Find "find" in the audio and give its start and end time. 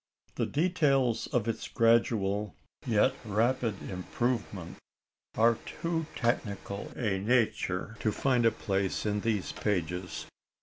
8.11-8.43